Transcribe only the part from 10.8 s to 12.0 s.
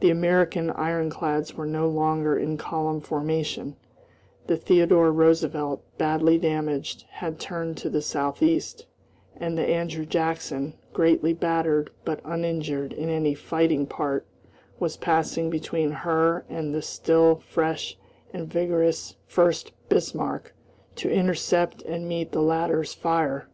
greatly battered